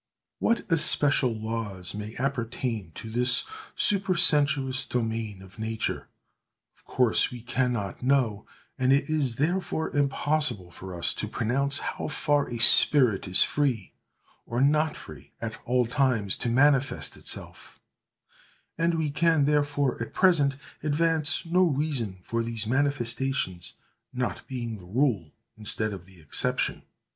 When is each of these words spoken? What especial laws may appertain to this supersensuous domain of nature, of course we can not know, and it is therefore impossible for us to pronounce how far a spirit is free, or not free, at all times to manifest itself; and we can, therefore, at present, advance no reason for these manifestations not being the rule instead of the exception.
What 0.39 0.71
especial 0.71 1.31
laws 1.31 1.93
may 1.93 2.15
appertain 2.17 2.91
to 2.95 3.07
this 3.07 3.43
supersensuous 3.75 4.83
domain 4.85 5.43
of 5.43 5.59
nature, 5.59 6.07
of 6.75 6.83
course 6.85 7.29
we 7.29 7.39
can 7.39 7.71
not 7.73 8.01
know, 8.01 8.47
and 8.79 8.91
it 8.91 9.11
is 9.11 9.35
therefore 9.35 9.95
impossible 9.95 10.71
for 10.71 10.95
us 10.95 11.13
to 11.13 11.27
pronounce 11.27 11.77
how 11.77 12.07
far 12.07 12.49
a 12.49 12.57
spirit 12.57 13.27
is 13.27 13.43
free, 13.43 13.93
or 14.47 14.59
not 14.59 14.95
free, 14.97 15.33
at 15.39 15.59
all 15.65 15.85
times 15.85 16.35
to 16.37 16.49
manifest 16.49 17.15
itself; 17.15 17.79
and 18.79 18.95
we 18.95 19.11
can, 19.11 19.45
therefore, 19.45 20.01
at 20.01 20.15
present, 20.15 20.57
advance 20.81 21.45
no 21.45 21.61
reason 21.63 22.17
for 22.23 22.41
these 22.41 22.65
manifestations 22.65 23.73
not 24.11 24.41
being 24.47 24.77
the 24.77 24.85
rule 24.85 25.31
instead 25.57 25.93
of 25.93 26.07
the 26.07 26.19
exception. 26.19 26.81